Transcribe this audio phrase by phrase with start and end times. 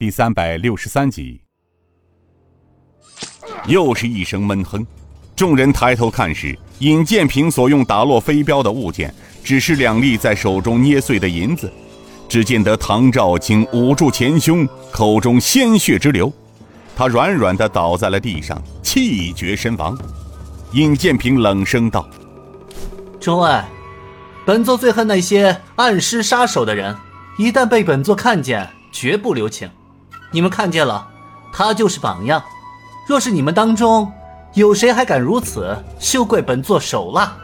[0.00, 1.42] 第三百六十三集，
[3.66, 4.86] 又是一声闷哼。
[5.36, 11.70] 众人抬头看时，尹建平所用打落飞镖的物件，只是两粒在手中捏碎的银子。
[12.30, 16.32] 只见得唐兆清捂住前胸，口中鲜血直流，
[16.96, 19.94] 他软软的倒在了地上，气绝身亡。
[20.72, 22.08] 尹建平冷声道
[23.20, 23.62] ：“众位，
[24.46, 26.96] 本座最恨那些暗施杀手的人，
[27.36, 29.70] 一旦被本座看见，绝不留情。”
[30.32, 31.06] 你们看见了，
[31.52, 32.42] 他就是榜样。
[33.08, 34.10] 若是你们当中
[34.54, 37.36] 有谁还敢如此，休怪本座手辣！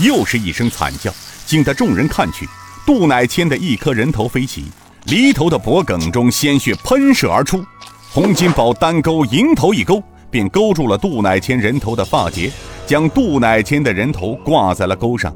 [0.00, 1.12] 又是一声惨叫，
[1.46, 2.48] 惊得众人看去，
[2.86, 4.64] 杜乃谦的一颗人头飞起，
[5.04, 7.62] 离头的脖梗中鲜血喷射而出。
[8.10, 12.50] 洪金宝单钩迎头一勾，便勾住了杜乃谦人头的发结，
[12.86, 15.34] 将杜乃谦的人头挂在了钩上。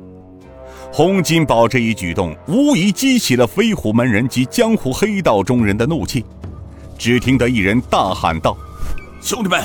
[0.93, 6.25] 洪金宝这一举动，无疑激起了飞虎门人及江湖黑道中人的怒气。
[7.01, 8.55] 只听得一人大喊道
[9.25, 9.65] ：“兄弟们，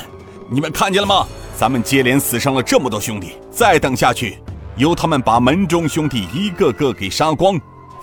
[0.49, 1.27] 你们看见了吗？
[1.57, 4.39] 咱们接连死伤了这么多兄弟，再等下去，
[4.77, 7.59] 由他们把门中兄弟一个个给杀光，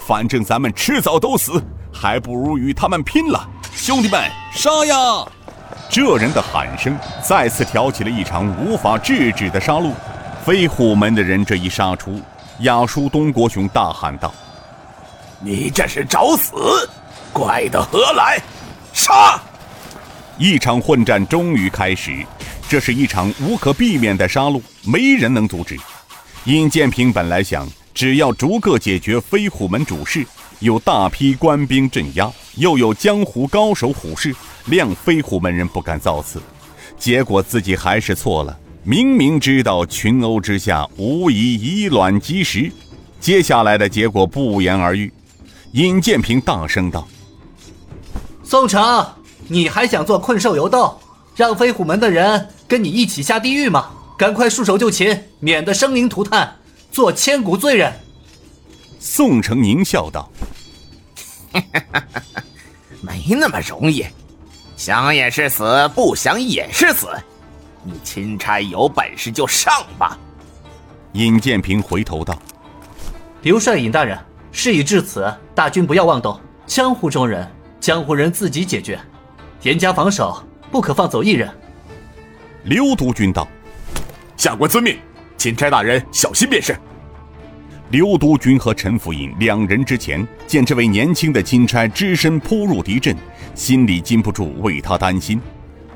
[0.06, 3.48] 反正咱们迟早都死，还不如与他们拼了！
[3.74, 4.20] 兄弟们，
[4.52, 4.94] 杀呀！”
[5.88, 9.92] 这人的喊声再次挑起了一场无法制止的杀戮。
[10.44, 12.20] 飞虎门的人这一杀出。
[12.60, 14.30] 亚叔东国雄大喊道
[15.40, 16.52] ：“你这是找死！
[17.32, 18.38] 怪得何来？
[18.92, 19.40] 杀！”
[20.38, 22.24] 一场混战终于开始，
[22.68, 25.78] 这是一场无可避免的杀戮，没人能阻止。
[26.44, 30.26] 尹建平本来想，只要逐个解决飞虎门主事，
[30.58, 34.34] 有大批官兵镇压，又有江湖高手虎视，
[34.68, 36.42] 谅飞虎门人不敢造次。
[36.98, 38.58] 结果自己还是错了。
[38.84, 42.72] 明明知道群殴之下无疑以卵击石，
[43.20, 45.12] 接下来的结果不言而喻。
[45.72, 47.06] 尹建平大声道
[48.52, 49.06] ：“宋城，
[49.48, 51.00] 你还想做困兽犹斗，
[51.34, 53.88] 让飞虎门的人跟你一起下地狱吗？
[54.14, 56.54] 赶快束手就擒，免得生灵涂炭，
[56.90, 57.90] 做千古罪人。”
[59.00, 60.30] 宋城狞笑道
[63.00, 64.04] ：“没那么容易，
[64.76, 67.08] 想也是死，不想也是死。”
[67.82, 70.18] 你钦差有本事就上吧。
[71.14, 72.38] 尹建平回头道
[73.40, 74.18] ：“刘帅，尹大人，
[74.52, 76.38] 事已至此，大军不要妄动。
[76.66, 77.50] 江湖中人，
[77.82, 78.96] 江湖人自己解决，
[79.62, 81.50] 严加防守，不可放走一人。”
[82.62, 83.48] 刘督军道
[84.38, 84.96] ：“下官遵命，
[85.36, 86.76] 钦差大人小心便是。”
[87.90, 93.16] 刘督军和陈府尹两人之前见这位年轻的钦差只身扑入敌阵，
[93.52, 95.40] 心里禁不住为他担心。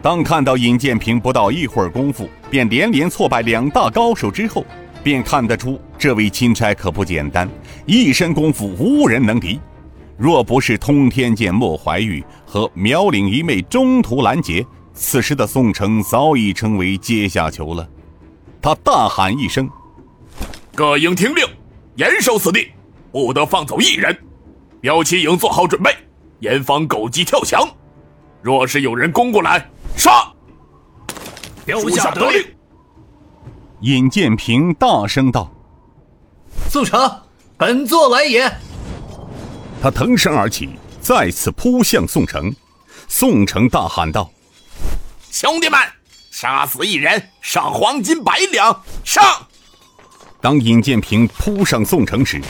[0.03, 4.67] 当看到尹建平不到一会儿功夫便连连挫败两大高手之后，
[5.05, 7.49] 便看得出这位钦差可不简单，
[7.87, 9.61] 一身功夫无人能敌。
[10.19, 17.87] 若不是通天剑莫怀玉和苗岭一妹中途拦截，此时的宋城早已成为阶下囚了。
[18.62, 19.69] 他大喊一声
[20.75, 21.44] ：“各营听令，
[21.97, 22.71] 严守此地，
[23.12, 24.16] 不得放走一人。
[24.81, 25.94] 标旗营做好准备，
[26.41, 27.69] 严防狗急跳墙。
[28.41, 30.33] 若是有人攻过来，”杀！
[31.66, 32.44] 属下得令。
[33.81, 35.53] 尹建平大声道
[36.71, 37.10] ：“宋城，
[37.59, 38.50] 本座来也！”
[39.87, 40.71] 他腾身而起，
[41.01, 42.53] 再次扑向宋城。
[43.07, 44.29] 宋城大喊道
[45.31, 45.79] ：“兄弟们，
[46.33, 48.83] 杀死一人，赏黄金百两！
[49.05, 49.23] 上！”
[50.43, 52.43] 当尹建平扑上宋城时，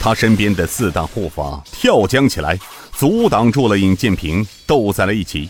[0.00, 2.58] 他身边的四大护法跳将起来，
[2.92, 5.48] 阻挡住了尹建平，斗在了一起。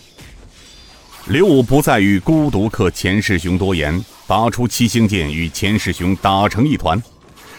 [1.28, 7.02] 刘武不再与孤独客钱世雄多言，拔出七星剑与钱世雄打成一团。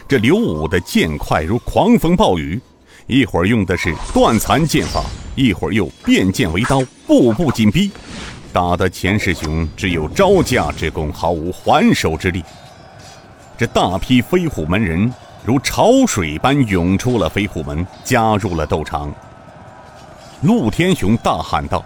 [0.08, 2.62] 这刘武的剑快如狂风暴雨，
[3.08, 5.02] 一会儿用的是断残剑法，
[5.36, 7.90] 一会儿又变剑为刀，步步紧逼，
[8.52, 12.44] 打得钱世雄只有招架之功，毫无还手之力。
[13.58, 15.12] 这大批飞虎门人
[15.46, 19.10] 如潮水般涌出了飞虎门，加入了斗场。
[20.42, 21.84] 陆天雄大喊道。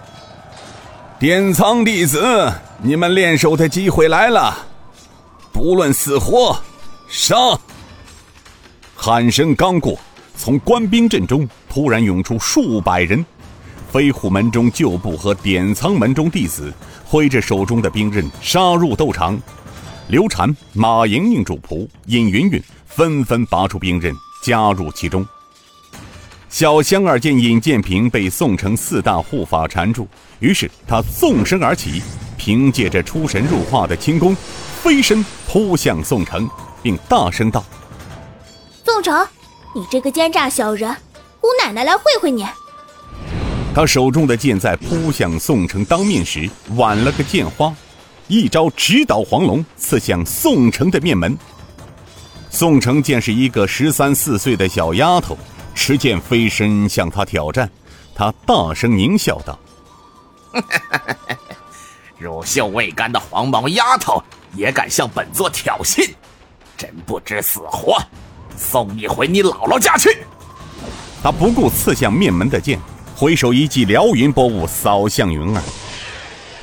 [1.20, 2.52] 典藏弟子，
[2.82, 4.58] 你们练手的机会来了！
[5.54, 6.60] 不论死活，
[7.08, 7.36] 杀！
[8.96, 10.00] 喊声刚过，
[10.36, 13.24] 从官兵阵中突然涌出数百人，
[13.92, 16.74] 飞虎门中旧部和典藏门中弟子
[17.06, 19.40] 挥着手中的兵刃杀入斗场。
[20.08, 24.14] 刘禅、马莹莹主仆、尹云云纷纷拔出兵刃
[24.44, 25.26] 加入其中。
[26.50, 30.06] 小香儿见尹建平被宋城四大护法缠住，
[30.40, 32.02] 于是他纵身而起，
[32.38, 34.36] 凭借着出神入化的轻功，
[34.82, 36.50] 飞身扑向宋城，
[36.84, 37.64] 并大声道
[38.84, 39.26] ：“宋城，
[39.74, 40.94] 你这个奸诈小人，
[41.40, 42.46] 姑奶奶来会会你！”
[43.74, 47.74] 他手中的剑在扑向宋城当面时，挽了个剑花，
[48.28, 51.38] 一招直捣黄龙，刺向宋城的面门。
[52.50, 55.38] 宋城见是一个十三四岁的小丫头，
[55.74, 57.70] 持剑飞身向他挑战，
[58.14, 59.58] 他大声狞笑道
[62.20, 64.22] ：“乳臭未干的黄毛丫头
[64.54, 66.14] 也敢向本座挑衅，
[66.78, 67.98] 真不知死活！
[68.58, 70.18] 送你回你姥姥家去！”
[71.24, 72.80] 他不顾刺向面门的剑。
[73.14, 75.62] 回手一记撩云波雾扫向云儿，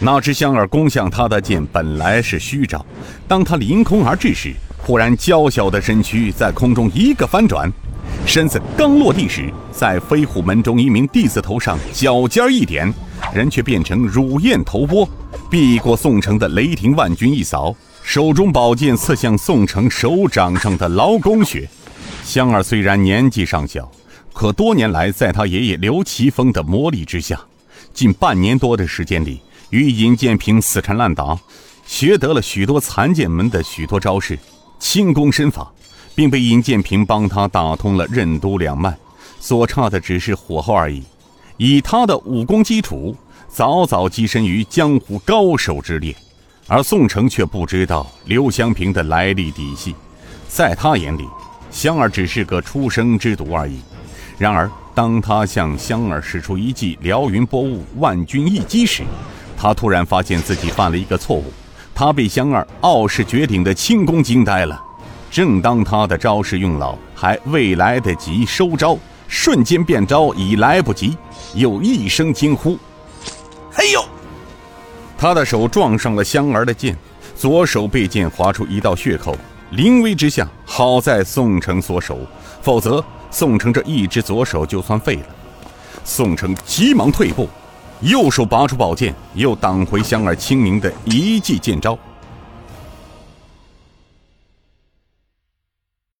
[0.00, 2.85] 那只香儿攻向他的剑本来是虚招，
[3.29, 4.52] 当他凌空而至时，
[4.85, 7.73] 忽然娇小的身躯在空中一个翻转，
[8.26, 12.93] 身子刚落地时，在飞虎门中一名弟子头上脚尖一点，
[13.32, 15.08] 人却变成乳燕头波，
[15.49, 17.73] 避过宋城的雷霆万钧一扫，
[18.08, 21.69] 手中宝剑刺向宋城手掌上的劳宫穴。
[22.25, 23.87] 香儿虽然年纪尚小。
[24.32, 27.38] 可多年来，在他爷爷刘奇峰的磨砺之下，
[27.93, 31.38] 近半年多的时间里，与尹建平死缠烂打，
[31.84, 34.38] 学得了许多残剑门的许多招式、
[34.78, 35.70] 轻功身法，
[36.14, 38.96] 并被尹建平帮他打通了任督两脉，
[39.38, 41.02] 所差的只是火候而已。
[41.58, 43.14] 以他的武功基础，
[43.49, 46.16] 早早跻身于江湖高手之列。
[46.70, 49.94] 而宋城却不知道刘香平的来历底细，
[50.47, 51.26] 在他眼里，
[51.70, 53.81] 香儿只是个出生之犊而已。
[54.37, 59.03] 然而，当他向香儿使出一记撩云波雾万钧一击时，
[59.56, 61.50] 他突然发现自己犯了一个错误。
[61.94, 64.79] 他被香儿傲视绝顶的轻功惊呆了。
[65.31, 71.17] 正当他的招式用老，还未来得及收招，瞬间变招已来不及，
[71.55, 72.79] 又一声惊呼
[73.73, 74.05] ：“嘿呦！”
[75.19, 76.97] 他的手撞上了香儿的剑，
[77.35, 79.37] 左手被剑划出一道血口。
[79.73, 82.20] 临危之下，好在宋城所守，
[82.62, 83.05] 否则。
[83.31, 85.26] 宋城这一只左手就算废了，
[86.03, 87.47] 宋城急忙退步，
[88.00, 91.99] 右手拔出宝剑，又挡回香儿清明的一记剑招。